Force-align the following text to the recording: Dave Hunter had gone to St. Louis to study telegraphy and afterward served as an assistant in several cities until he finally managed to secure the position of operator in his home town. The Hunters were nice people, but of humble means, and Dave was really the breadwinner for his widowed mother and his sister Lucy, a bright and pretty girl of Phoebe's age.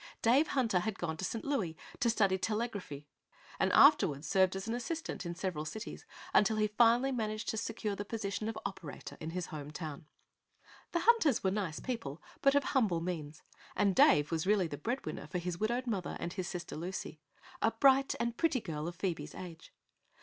Dave 0.23 0.47
Hunter 0.57 0.79
had 0.79 0.97
gone 0.97 1.15
to 1.17 1.23
St. 1.23 1.45
Louis 1.45 1.77
to 1.99 2.09
study 2.09 2.35
telegraphy 2.35 3.05
and 3.59 3.71
afterward 3.71 4.25
served 4.25 4.55
as 4.55 4.67
an 4.67 4.73
assistant 4.73 5.27
in 5.27 5.35
several 5.35 5.63
cities 5.63 6.07
until 6.33 6.57
he 6.57 6.65
finally 6.69 7.11
managed 7.11 7.49
to 7.49 7.55
secure 7.57 7.95
the 7.95 8.03
position 8.03 8.49
of 8.49 8.57
operator 8.65 9.15
in 9.19 9.29
his 9.29 9.45
home 9.53 9.69
town. 9.69 10.07
The 10.91 11.01
Hunters 11.01 11.43
were 11.43 11.51
nice 11.51 11.79
people, 11.79 12.19
but 12.41 12.55
of 12.55 12.63
humble 12.63 12.99
means, 12.99 13.43
and 13.75 13.95
Dave 13.95 14.31
was 14.31 14.47
really 14.47 14.65
the 14.65 14.75
breadwinner 14.75 15.27
for 15.27 15.37
his 15.37 15.59
widowed 15.59 15.85
mother 15.85 16.17
and 16.19 16.33
his 16.33 16.47
sister 16.47 16.75
Lucy, 16.75 17.21
a 17.61 17.69
bright 17.69 18.15
and 18.19 18.35
pretty 18.35 18.59
girl 18.59 18.87
of 18.87 18.95
Phoebe's 18.95 19.35
age. 19.35 19.71